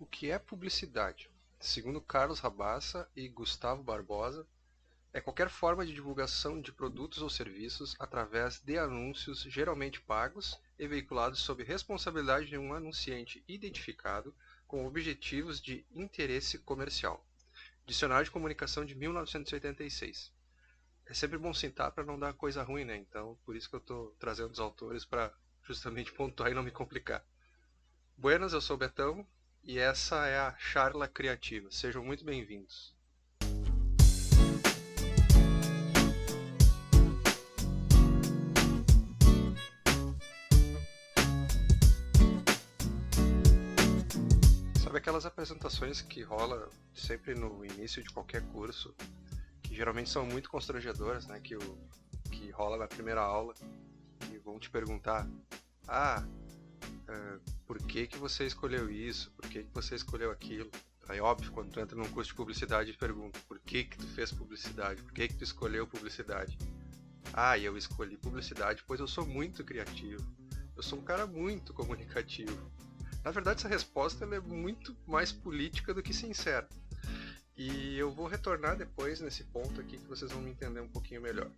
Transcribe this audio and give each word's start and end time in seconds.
O 0.00 0.06
que 0.06 0.30
é 0.30 0.38
publicidade? 0.38 1.28
Segundo 1.58 2.00
Carlos 2.00 2.38
Rabassa 2.38 3.10
e 3.16 3.26
Gustavo 3.28 3.82
Barbosa, 3.82 4.46
é 5.12 5.20
qualquer 5.20 5.50
forma 5.50 5.84
de 5.84 5.92
divulgação 5.92 6.60
de 6.60 6.70
produtos 6.70 7.20
ou 7.20 7.28
serviços 7.28 7.96
através 7.98 8.60
de 8.60 8.78
anúncios 8.78 9.40
geralmente 9.40 10.00
pagos 10.00 10.56
e 10.78 10.86
veiculados 10.86 11.40
sob 11.40 11.64
responsabilidade 11.64 12.46
de 12.46 12.56
um 12.56 12.72
anunciante 12.72 13.42
identificado 13.48 14.32
com 14.68 14.86
objetivos 14.86 15.60
de 15.60 15.84
interesse 15.90 16.60
comercial. 16.60 17.26
Dicionário 17.84 18.26
de 18.26 18.30
Comunicação 18.30 18.84
de 18.84 18.94
1986. 18.94 20.30
É 21.06 21.12
sempre 21.14 21.38
bom 21.38 21.52
citar 21.52 21.90
para 21.90 22.04
não 22.04 22.16
dar 22.16 22.34
coisa 22.34 22.62
ruim, 22.62 22.84
né? 22.84 22.96
Então, 22.96 23.36
por 23.44 23.56
isso 23.56 23.68
que 23.68 23.74
eu 23.74 23.80
estou 23.80 24.14
trazendo 24.20 24.52
os 24.52 24.60
autores 24.60 25.04
para 25.04 25.34
justamente 25.64 26.12
pontuar 26.12 26.52
e 26.52 26.54
não 26.54 26.62
me 26.62 26.70
complicar. 26.70 27.24
Buenas, 28.16 28.52
eu 28.52 28.60
sou 28.60 28.76
o 28.76 28.78
Betão 28.78 29.26
e 29.64 29.78
essa 29.78 30.26
é 30.26 30.38
a 30.38 30.54
Charla 30.58 31.08
Criativa. 31.08 31.70
Sejam 31.70 32.04
muito 32.04 32.24
bem-vindos. 32.24 32.96
Sabe 44.82 44.98
aquelas 44.98 45.26
apresentações 45.26 46.00
que 46.00 46.22
rola 46.22 46.68
sempre 46.94 47.34
no 47.34 47.64
início 47.64 48.02
de 48.02 48.10
qualquer 48.10 48.42
curso, 48.48 48.94
que 49.62 49.74
geralmente 49.74 50.10
são 50.10 50.24
muito 50.24 50.48
constrangedoras, 50.50 51.26
né? 51.26 51.40
Que, 51.40 51.56
o, 51.56 51.78
que 52.30 52.50
rola 52.50 52.78
na 52.78 52.88
primeira 52.88 53.20
aula 53.20 53.54
e 54.32 54.38
vão 54.38 54.58
te 54.58 54.70
perguntar: 54.70 55.28
Ah, 55.86 56.24
uh, 57.08 57.57
por 57.68 57.78
que, 57.82 58.06
que 58.06 58.16
você 58.16 58.46
escolheu 58.46 58.90
isso? 58.90 59.30
Por 59.32 59.46
que, 59.50 59.62
que 59.62 59.74
você 59.74 59.94
escolheu 59.94 60.30
aquilo? 60.30 60.70
Aí, 61.06 61.20
óbvio, 61.20 61.52
quando 61.52 61.70
tu 61.70 61.78
entra 61.78 61.94
num 61.94 62.08
curso 62.08 62.30
de 62.30 62.34
publicidade, 62.34 62.94
pergunta: 62.94 63.38
Por 63.46 63.60
que, 63.60 63.84
que 63.84 63.98
tu 63.98 64.06
fez 64.08 64.32
publicidade? 64.32 65.02
Por 65.02 65.12
que, 65.12 65.28
que 65.28 65.34
tu 65.34 65.44
escolheu 65.44 65.86
publicidade? 65.86 66.56
Ah, 67.30 67.58
eu 67.58 67.76
escolhi 67.76 68.16
publicidade 68.16 68.82
pois 68.86 68.98
eu 69.00 69.06
sou 69.06 69.26
muito 69.26 69.62
criativo. 69.62 70.24
Eu 70.74 70.82
sou 70.82 70.98
um 70.98 71.02
cara 71.02 71.26
muito 71.26 71.74
comunicativo. 71.74 72.70
Na 73.22 73.30
verdade, 73.30 73.58
essa 73.58 73.68
resposta 73.68 74.24
é 74.24 74.40
muito 74.40 74.96
mais 75.06 75.30
política 75.30 75.92
do 75.92 76.02
que 76.02 76.14
sincera. 76.14 76.66
E 77.54 77.98
eu 77.98 78.10
vou 78.10 78.26
retornar 78.26 78.78
depois 78.78 79.20
nesse 79.20 79.44
ponto 79.44 79.78
aqui 79.78 79.98
que 79.98 80.06
vocês 80.06 80.32
vão 80.32 80.40
me 80.40 80.50
entender 80.50 80.80
um 80.80 80.88
pouquinho 80.88 81.20
melhor. 81.20 81.50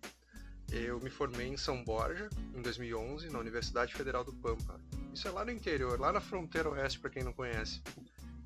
Eu 0.71 0.99
me 0.99 1.09
formei 1.09 1.47
em 1.47 1.57
São 1.57 1.81
Borja 1.83 2.29
em 2.53 2.61
2011 2.61 3.29
na 3.29 3.39
Universidade 3.39 3.93
Federal 3.93 4.25
do 4.25 4.33
Pampa. 4.33 4.77
Isso 5.13 5.27
é 5.27 5.31
lá 5.31 5.43
no 5.43 5.51
interior, 5.51 5.99
lá 5.99 6.11
na 6.11 6.21
fronteira 6.21 6.69
oeste 6.69 6.99
para 6.99 7.09
quem 7.09 7.23
não 7.23 7.33
conhece, 7.33 7.81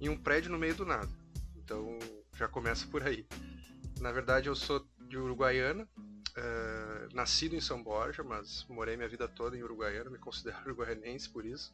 em 0.01 0.09
um 0.09 0.17
prédio 0.17 0.51
no 0.51 0.57
meio 0.57 0.75
do 0.75 0.85
nada. 0.85 1.09
Então 1.55 1.97
já 2.33 2.47
começa 2.47 2.87
por 2.87 3.03
aí. 3.03 3.25
Na 3.99 4.11
verdade, 4.11 4.49
eu 4.49 4.55
sou 4.55 4.85
de 5.07 5.17
Uruguaiana, 5.17 5.83
uh, 5.83 7.15
nascido 7.15 7.55
em 7.55 7.61
São 7.61 7.81
Borja, 7.81 8.23
mas 8.23 8.65
morei 8.67 8.97
minha 8.97 9.07
vida 9.07 9.27
toda 9.27 9.57
em 9.57 9.63
Uruguaiana, 9.63 10.09
me 10.09 10.17
considero 10.17 10.57
uruguaianense 10.65 11.29
por 11.29 11.45
isso. 11.45 11.71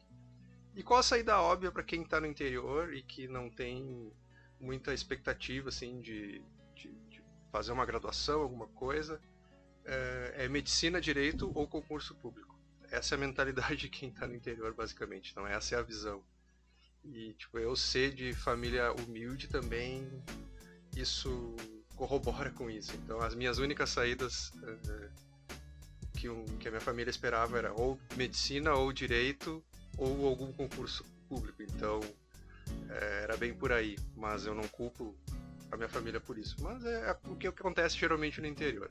E 0.74 0.82
qual 0.82 1.00
a 1.00 1.02
saída 1.02 1.40
óbvia 1.40 1.70
para 1.70 1.82
quem 1.82 2.02
está 2.02 2.20
no 2.20 2.26
interior 2.26 2.94
e 2.94 3.02
que 3.02 3.28
não 3.28 3.50
tem 3.50 4.12
muita 4.58 4.94
expectativa 4.94 5.68
assim 5.68 6.00
de, 6.00 6.42
de, 6.74 6.90
de 7.10 7.22
fazer 7.50 7.72
uma 7.72 7.84
graduação, 7.84 8.40
alguma 8.40 8.66
coisa? 8.68 9.20
É, 9.84 10.34
é, 10.44 10.48
medicina, 10.48 11.00
direito 11.00 11.50
ou 11.54 11.66
concurso 11.66 12.14
público. 12.14 12.51
Essa 12.92 13.14
é 13.14 13.16
a 13.16 13.18
mentalidade 13.18 13.76
de 13.80 13.88
quem 13.88 14.10
está 14.10 14.26
no 14.28 14.34
interior, 14.34 14.72
basicamente. 14.74 15.32
Então 15.32 15.46
essa 15.46 15.74
é 15.74 15.78
a 15.78 15.82
visão. 15.82 16.22
E 17.02 17.32
tipo, 17.32 17.58
eu 17.58 17.74
ser 17.74 18.14
de 18.14 18.32
família 18.34 18.92
humilde 18.92 19.48
também, 19.48 20.06
isso 20.94 21.56
corrobora 21.96 22.50
com 22.50 22.70
isso. 22.70 22.94
Então 22.96 23.20
as 23.20 23.34
minhas 23.34 23.58
únicas 23.58 23.88
saídas 23.88 24.52
é, 24.62 25.08
que, 26.18 26.28
um, 26.28 26.44
que 26.58 26.68
a 26.68 26.70
minha 26.70 26.80
família 26.80 27.10
esperava 27.10 27.58
era 27.58 27.72
ou 27.72 27.98
medicina 28.14 28.74
ou 28.74 28.92
direito 28.92 29.64
ou 29.96 30.26
algum 30.26 30.52
concurso 30.52 31.02
público. 31.28 31.62
Então 31.62 31.98
é, 32.90 33.22
era 33.22 33.36
bem 33.38 33.54
por 33.54 33.72
aí, 33.72 33.96
mas 34.14 34.44
eu 34.44 34.54
não 34.54 34.68
culpo 34.68 35.16
a 35.72 35.76
minha 35.76 35.88
família 35.88 36.20
por 36.20 36.36
isso. 36.36 36.56
Mas 36.60 36.84
é, 36.84 37.10
é 37.10 37.18
o 37.24 37.36
que 37.36 37.46
acontece 37.46 37.96
geralmente 37.96 38.38
no 38.38 38.46
interior. 38.46 38.90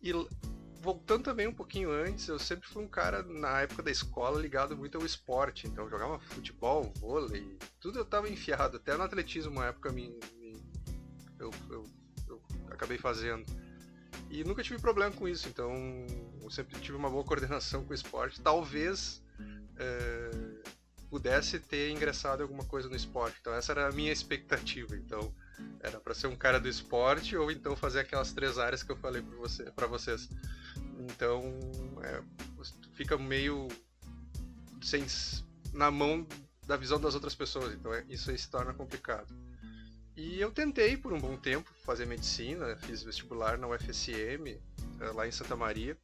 E 0.00 0.12
voltando 0.86 1.24
também 1.24 1.48
um 1.48 1.52
pouquinho 1.52 1.90
antes, 1.90 2.28
eu 2.28 2.38
sempre 2.38 2.68
fui 2.68 2.84
um 2.84 2.88
cara 2.88 3.20
na 3.24 3.62
época 3.62 3.82
da 3.82 3.90
escola 3.90 4.40
ligado 4.40 4.76
muito 4.76 4.96
ao 4.96 5.04
esporte. 5.04 5.66
Então 5.66 5.82
eu 5.84 5.90
jogava 5.90 6.20
futebol, 6.20 6.92
vôlei, 7.00 7.58
tudo 7.80 7.98
eu 7.98 8.04
tava 8.04 8.28
enfiado. 8.28 8.76
Até 8.76 8.96
no 8.96 9.02
atletismo, 9.02 9.50
uma 9.50 9.66
época 9.66 9.90
me, 9.90 10.16
me 10.38 10.62
eu, 11.40 11.50
eu, 11.70 11.84
eu 12.28 12.40
acabei 12.70 12.98
fazendo. 12.98 13.44
E 14.30 14.44
nunca 14.44 14.62
tive 14.62 14.80
problema 14.80 15.10
com 15.12 15.26
isso, 15.26 15.48
então 15.48 15.72
eu 16.40 16.50
sempre 16.50 16.78
tive 16.80 16.96
uma 16.96 17.10
boa 17.10 17.24
coordenação 17.24 17.84
com 17.84 17.90
o 17.90 17.94
esporte. 17.94 18.40
Talvez 18.40 19.20
é, 19.78 20.30
pudesse 21.10 21.58
ter 21.58 21.90
ingressado 21.90 22.44
alguma 22.44 22.64
coisa 22.64 22.88
no 22.88 22.94
esporte. 22.94 23.38
Então 23.40 23.52
essa 23.52 23.72
era 23.72 23.88
a 23.88 23.92
minha 23.92 24.12
expectativa. 24.12 24.94
Então 24.94 25.34
era 25.80 25.98
para 25.98 26.14
ser 26.14 26.28
um 26.28 26.36
cara 26.36 26.60
do 26.60 26.68
esporte 26.68 27.36
ou 27.36 27.50
então 27.50 27.74
fazer 27.74 28.00
aquelas 28.00 28.32
três 28.32 28.56
áreas 28.56 28.84
que 28.84 28.92
eu 28.92 28.96
falei 28.96 29.20
para 29.20 29.36
você, 29.36 29.72
vocês. 29.88 30.28
Então 30.98 31.42
é, 32.02 32.22
fica 32.94 33.16
meio 33.18 33.68
sem 34.82 35.04
na 35.72 35.90
mão 35.90 36.26
da 36.66 36.76
visão 36.76 37.00
das 37.00 37.14
outras 37.14 37.34
pessoas. 37.34 37.74
Então 37.74 37.92
é, 37.92 38.04
isso 38.08 38.30
aí 38.30 38.38
se 38.38 38.50
torna 38.50 38.72
complicado. 38.72 39.34
E 40.16 40.40
eu 40.40 40.50
tentei 40.50 40.96
por 40.96 41.12
um 41.12 41.20
bom 41.20 41.36
tempo 41.36 41.70
fazer 41.84 42.06
medicina, 42.06 42.76
fiz 42.78 43.02
vestibular 43.02 43.58
na 43.58 43.68
UFSM, 43.68 44.58
é, 45.00 45.10
lá 45.12 45.28
em 45.28 45.30
Santa 45.30 45.54
Maria. 45.54 45.96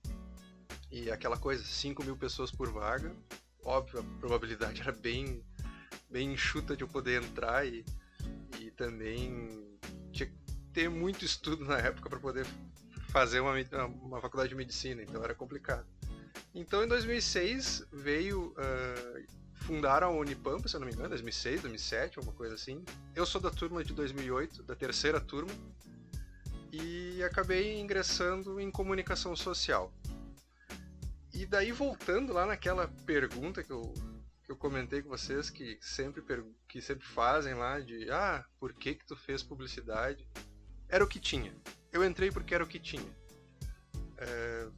E 0.91 1.10
aquela 1.10 1.38
coisa, 1.38 1.64
5 1.64 2.04
mil 2.04 2.16
pessoas 2.16 2.50
por 2.50 2.70
vaga, 2.70 3.10
óbvio, 3.64 4.00
a 4.00 4.20
probabilidade 4.20 4.82
era 4.82 4.92
bem, 4.92 5.42
bem 6.10 6.34
enxuta 6.34 6.76
de 6.76 6.84
eu 6.84 6.88
poder 6.88 7.22
entrar 7.22 7.66
e, 7.66 7.82
e 8.60 8.70
também 8.72 9.66
tinha 10.12 10.28
que 10.28 10.36
ter 10.74 10.91
muito 10.91 11.24
estudo 11.24 11.64
na 11.64 11.78
época 11.78 12.10
para 12.10 12.20
poder 12.20 12.47
fazer 13.12 13.40
uma, 13.40 13.52
uma 14.02 14.20
faculdade 14.20 14.48
de 14.48 14.54
medicina, 14.54 15.02
então 15.02 15.22
era 15.22 15.34
complicado. 15.34 15.86
Então 16.54 16.82
em 16.82 16.88
2006 16.88 17.86
veio 17.92 18.48
uh, 18.52 19.42
fundaram 19.62 20.08
a 20.08 20.10
Unipampa, 20.10 20.66
se 20.66 20.74
eu 20.74 20.80
não 20.80 20.86
me 20.86 20.92
engano, 20.92 21.10
2006, 21.10 21.60
2007, 21.60 22.18
alguma 22.18 22.34
coisa 22.34 22.54
assim. 22.54 22.82
Eu 23.14 23.26
sou 23.26 23.40
da 23.40 23.50
turma 23.50 23.84
de 23.84 23.92
2008, 23.92 24.62
da 24.62 24.74
terceira 24.74 25.20
turma, 25.20 25.52
e 26.72 27.22
acabei 27.22 27.78
ingressando 27.78 28.58
em 28.58 28.70
comunicação 28.70 29.36
social. 29.36 29.92
E 31.34 31.44
daí 31.44 31.70
voltando 31.70 32.32
lá 32.32 32.46
naquela 32.46 32.88
pergunta 33.06 33.62
que 33.62 33.70
eu, 33.70 33.92
que 34.42 34.50
eu 34.50 34.56
comentei 34.56 35.02
com 35.02 35.10
vocês, 35.10 35.50
que 35.50 35.78
sempre, 35.82 36.22
que 36.66 36.80
sempre 36.80 37.06
fazem 37.06 37.54
lá 37.54 37.78
de 37.78 38.10
ah, 38.10 38.42
por 38.58 38.72
que 38.72 38.94
que 38.94 39.06
tu 39.06 39.16
fez 39.16 39.42
publicidade? 39.42 40.26
Era 40.88 41.04
o 41.04 41.08
que 41.08 41.20
tinha. 41.20 41.54
Eu 41.92 42.04
entrei 42.04 42.30
porque 42.30 42.54
era 42.54 42.64
o 42.64 42.66
que 42.66 42.78
tinha. 42.78 43.04
É, 44.16 44.69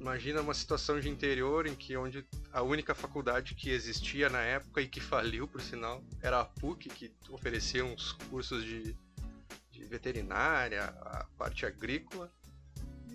imagina 0.00 0.40
uma 0.40 0.54
situação 0.54 0.98
de 0.98 1.08
interior 1.08 1.66
em 1.66 1.74
que 1.74 1.96
onde 1.96 2.26
a 2.52 2.62
única 2.62 2.94
faculdade 2.94 3.54
que 3.54 3.70
existia 3.70 4.28
na 4.28 4.40
época 4.40 4.80
e 4.80 4.88
que 4.88 5.00
faliu, 5.00 5.46
por 5.46 5.60
sinal, 5.60 6.02
era 6.20 6.40
a 6.40 6.44
PUC, 6.44 6.88
que 6.88 7.12
oferecia 7.28 7.84
uns 7.84 8.12
cursos 8.12 8.64
de, 8.64 8.96
de 9.70 9.84
veterinária, 9.84 10.84
a 10.84 11.26
parte 11.36 11.66
agrícola 11.66 12.32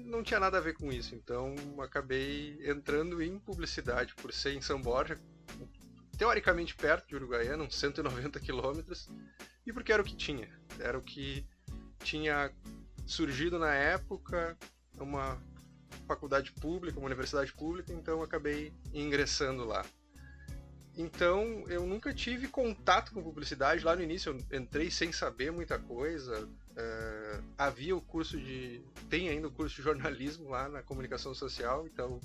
não 0.07 0.23
tinha 0.23 0.39
nada 0.39 0.57
a 0.57 0.61
ver 0.61 0.73
com 0.73 0.91
isso, 0.91 1.13
então 1.13 1.55
acabei 1.81 2.57
entrando 2.63 3.21
em 3.21 3.37
publicidade 3.39 4.15
por 4.15 4.31
ser 4.33 4.53
em 4.53 4.61
São 4.61 4.81
Borja, 4.81 5.19
teoricamente 6.17 6.75
perto 6.75 7.07
de 7.07 7.15
Uruguaiana, 7.15 7.63
uns 7.63 7.75
190 7.75 8.39
quilômetros, 8.39 9.09
e 9.65 9.73
porque 9.73 9.91
era 9.91 10.01
o 10.01 10.05
que 10.05 10.15
tinha, 10.15 10.49
era 10.79 10.97
o 10.97 11.01
que 11.01 11.45
tinha 11.99 12.51
surgido 13.07 13.57
na 13.57 13.73
época, 13.73 14.57
uma 14.99 15.41
faculdade 16.07 16.51
pública, 16.51 16.99
uma 16.99 17.07
universidade 17.07 17.53
pública, 17.53 17.93
então 17.93 18.21
acabei 18.21 18.73
ingressando 18.93 19.65
lá. 19.65 19.85
Então 20.97 21.63
eu 21.67 21.85
nunca 21.85 22.13
tive 22.13 22.47
contato 22.47 23.13
com 23.13 23.21
publicidade. 23.21 23.85
Lá 23.85 23.95
no 23.95 24.01
início 24.01 24.35
eu 24.49 24.59
entrei 24.59 24.89
sem 24.89 25.11
saber 25.11 25.51
muita 25.51 25.77
coisa. 25.77 26.45
Uh, 26.45 27.43
havia 27.57 27.95
o 27.95 28.01
curso 28.01 28.39
de. 28.39 28.83
Tem 29.07 29.29
ainda 29.29 29.47
o 29.47 29.51
curso 29.51 29.75
de 29.75 29.83
jornalismo 29.83 30.49
lá 30.49 30.67
na 30.67 30.81
comunicação 30.81 31.33
social, 31.35 31.87
então. 31.87 32.19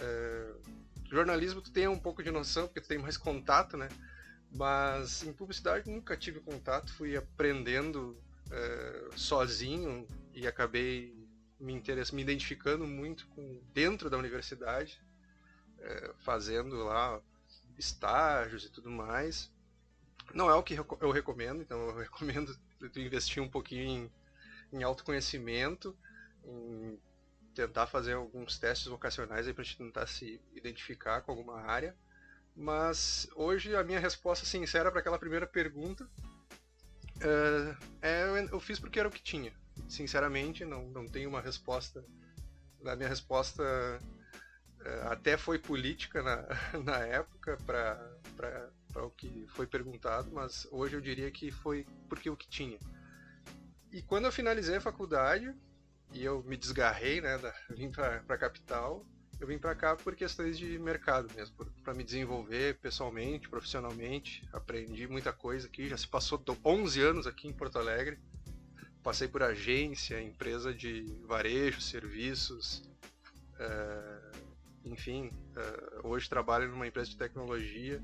Uh, 0.00 0.78
jornalismo 1.10 1.60
tu 1.60 1.70
tem 1.70 1.86
um 1.86 1.98
pouco 1.98 2.22
de 2.22 2.30
noção, 2.30 2.66
porque 2.66 2.80
tu 2.80 2.88
tem 2.88 2.98
mais 2.98 3.16
contato, 3.16 3.76
né? 3.76 3.88
Mas 4.50 5.22
em 5.22 5.32
publicidade 5.32 5.90
nunca 5.90 6.16
tive 6.16 6.40
contato, 6.40 6.92
fui 6.94 7.14
aprendendo 7.14 8.16
uh, 8.50 9.18
sozinho 9.18 10.06
e 10.32 10.46
acabei 10.46 11.14
me, 11.58 11.82
me 12.12 12.22
identificando 12.22 12.86
muito 12.86 13.26
com 13.28 13.60
dentro 13.72 14.08
da 14.08 14.16
universidade, 14.16 15.00
fazendo 16.18 16.84
lá 16.84 17.20
estágios 17.78 18.64
e 18.64 18.70
tudo 18.70 18.90
mais. 18.90 19.50
Não 20.34 20.50
é 20.50 20.54
o 20.54 20.62
que 20.62 20.74
eu 20.74 21.10
recomendo, 21.10 21.62
então 21.62 21.78
eu 21.88 21.96
recomendo 21.98 22.56
tu 22.92 23.00
investir 23.00 23.42
um 23.42 23.48
pouquinho 23.48 23.82
em, 23.82 24.12
em 24.78 24.82
autoconhecimento, 24.82 25.96
em 26.44 26.98
tentar 27.54 27.86
fazer 27.86 28.12
alguns 28.12 28.58
testes 28.58 28.88
vocacionais 28.88 29.46
aí 29.46 29.54
para 29.54 29.64
gente 29.64 29.78
tentar 29.78 30.06
se 30.06 30.40
identificar 30.54 31.22
com 31.22 31.32
alguma 31.32 31.60
área. 31.60 31.96
Mas 32.54 33.28
hoje 33.34 33.74
a 33.74 33.84
minha 33.84 34.00
resposta 34.00 34.44
sincera 34.44 34.90
para 34.90 35.00
aquela 35.00 35.18
primeira 35.18 35.46
pergunta 35.46 36.08
uh, 37.24 37.76
é 38.02 38.48
eu 38.50 38.60
fiz 38.60 38.78
porque 38.78 38.98
era 38.98 39.08
o 39.08 39.12
que 39.12 39.22
tinha. 39.22 39.52
Sinceramente, 39.88 40.64
não, 40.64 40.88
não 40.88 41.06
tenho 41.06 41.28
uma 41.28 41.40
resposta. 41.40 42.04
A 42.84 42.96
minha 42.96 43.08
resposta 43.08 43.62
uh, 43.62 45.08
até 45.08 45.36
foi 45.36 45.58
política 45.58 46.22
na, 46.22 46.46
na 46.84 46.98
época 46.98 47.56
para 47.66 49.04
o 49.04 49.10
que 49.10 49.46
foi 49.48 49.66
perguntado, 49.66 50.30
mas 50.32 50.66
hoje 50.70 50.96
eu 50.96 51.00
diria 51.00 51.30
que 51.30 51.50
foi 51.50 51.86
porque 52.08 52.30
o 52.30 52.36
que 52.36 52.48
tinha. 52.48 52.78
E 53.90 54.02
quando 54.02 54.26
eu 54.26 54.32
finalizei 54.32 54.76
a 54.76 54.80
faculdade 54.80 55.54
e 56.12 56.24
eu 56.24 56.42
me 56.42 56.56
desgarrei, 56.56 57.20
né, 57.20 57.38
da, 57.38 57.54
vim 57.70 57.90
para 57.90 58.22
a 58.28 58.38
capital, 58.38 59.04
eu 59.40 59.46
vim 59.46 59.58
para 59.58 59.74
cá 59.74 59.94
por 59.94 60.16
questões 60.16 60.58
de 60.58 60.78
mercado 60.78 61.32
mesmo, 61.34 61.54
para 61.84 61.94
me 61.94 62.02
desenvolver 62.02 62.78
pessoalmente, 62.78 63.48
profissionalmente. 63.48 64.46
Aprendi 64.52 65.06
muita 65.06 65.32
coisa 65.32 65.66
aqui, 65.68 65.88
já 65.88 65.96
se 65.96 66.08
passou 66.08 66.42
11 66.64 67.00
anos 67.00 67.26
aqui 67.26 67.46
em 67.46 67.52
Porto 67.52 67.78
Alegre. 67.78 68.18
Passei 69.02 69.28
por 69.28 69.42
agência, 69.42 70.20
empresa 70.20 70.74
de 70.74 71.04
varejo, 71.24 71.80
serviços, 71.80 72.82
uh, 73.54 74.38
enfim, 74.84 75.30
uh, 75.56 76.08
hoje 76.08 76.28
trabalho 76.28 76.68
numa 76.68 76.86
empresa 76.86 77.10
de 77.10 77.16
tecnologia 77.16 78.02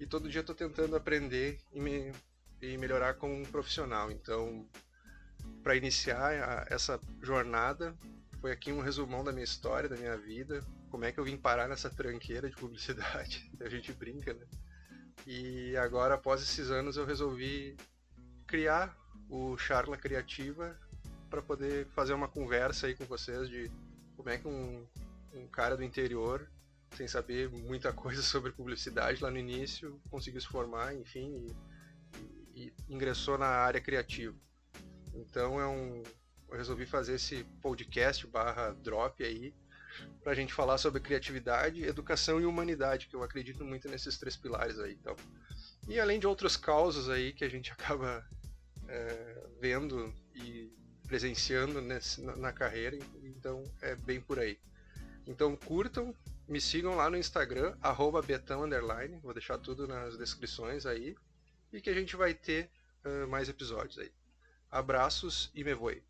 e 0.00 0.06
todo 0.06 0.28
dia 0.28 0.40
estou 0.40 0.54
tentando 0.54 0.96
aprender 0.96 1.58
e, 1.72 1.80
me, 1.80 2.12
e 2.60 2.76
melhorar 2.76 3.14
como 3.14 3.34
um 3.34 3.44
profissional. 3.44 4.10
Então, 4.10 4.68
para 5.62 5.76
iniciar 5.76 6.32
a, 6.32 6.66
essa 6.68 7.00
jornada, 7.22 7.96
foi 8.40 8.52
aqui 8.52 8.72
um 8.72 8.80
resumão 8.80 9.24
da 9.24 9.32
minha 9.32 9.44
história, 9.44 9.88
da 9.88 9.96
minha 9.96 10.16
vida, 10.16 10.64
como 10.90 11.04
é 11.04 11.12
que 11.12 11.18
eu 11.18 11.24
vim 11.24 11.36
parar 11.36 11.68
nessa 11.68 11.90
tranqueira 11.90 12.48
de 12.48 12.56
publicidade. 12.56 13.50
A 13.60 13.68
gente 13.68 13.92
brinca, 13.92 14.32
né? 14.34 14.46
E 15.26 15.76
agora, 15.76 16.14
após 16.14 16.42
esses 16.42 16.70
anos, 16.70 16.96
eu 16.96 17.04
resolvi 17.04 17.76
criar 18.46 18.96
o 19.28 19.56
Charla 19.56 19.96
Criativa 19.96 20.78
para 21.28 21.42
poder 21.42 21.86
fazer 21.88 22.14
uma 22.14 22.28
conversa 22.28 22.86
aí 22.86 22.94
com 22.94 23.04
vocês 23.04 23.48
de 23.48 23.70
como 24.16 24.28
é 24.28 24.38
que 24.38 24.46
um, 24.46 24.86
um 25.34 25.46
cara 25.48 25.76
do 25.76 25.82
interior, 25.82 26.48
sem 26.96 27.08
saber 27.08 27.50
muita 27.50 27.92
coisa 27.92 28.22
sobre 28.22 28.52
publicidade 28.52 29.22
lá 29.22 29.30
no 29.30 29.38
início, 29.38 30.00
conseguiu 30.10 30.40
se 30.40 30.46
formar, 30.46 30.94
enfim, 30.94 31.48
e, 32.54 32.62
e, 32.62 32.72
e 32.88 32.94
ingressou 32.94 33.36
na 33.36 33.48
área 33.48 33.80
criativa. 33.80 34.36
Então 35.14 35.60
é 35.60 35.66
um, 35.66 36.02
eu 36.48 36.56
resolvi 36.56 36.86
fazer 36.86 37.14
esse 37.14 37.44
podcast 37.60 38.26
barra 38.26 38.72
drop 38.72 39.22
aí 39.24 39.54
para 40.22 40.32
a 40.32 40.34
gente 40.34 40.52
falar 40.52 40.78
sobre 40.78 41.00
criatividade, 41.00 41.84
educação 41.84 42.40
e 42.40 42.46
humanidade, 42.46 43.06
que 43.06 43.16
eu 43.16 43.22
acredito 43.22 43.64
muito 43.64 43.88
nesses 43.88 44.18
três 44.18 44.36
pilares 44.36 44.78
aí. 44.78 44.92
Então. 44.92 45.16
E 45.88 45.98
além 45.98 46.18
de 46.18 46.26
outras 46.26 46.56
causas 46.56 47.08
aí 47.08 47.32
que 47.32 47.44
a 47.44 47.48
gente 47.48 47.70
acaba 47.72 48.24
é, 48.88 49.46
vendo 49.60 50.12
e 50.34 50.72
presenciando 51.06 51.80
nesse, 51.80 52.20
na, 52.22 52.36
na 52.36 52.52
carreira, 52.52 52.98
então 53.22 53.62
é 53.80 53.94
bem 53.94 54.20
por 54.20 54.38
aí. 54.38 54.58
Então 55.26 55.56
curtam, 55.56 56.14
me 56.48 56.60
sigam 56.60 56.94
lá 56.94 57.08
no 57.10 57.16
Instagram, 57.16 57.76
arroba 57.80 58.22
betão, 58.22 58.64
underline, 58.64 59.18
vou 59.18 59.32
deixar 59.32 59.58
tudo 59.58 59.86
nas 59.86 60.16
descrições 60.16 60.86
aí, 60.86 61.16
e 61.72 61.80
que 61.80 61.90
a 61.90 61.94
gente 61.94 62.14
vai 62.16 62.34
ter 62.34 62.70
uh, 63.04 63.26
mais 63.28 63.48
episódios 63.48 63.98
aí. 63.98 64.12
Abraços 64.70 65.50
e 65.54 65.64
me 65.64 65.74
voe. 65.74 66.02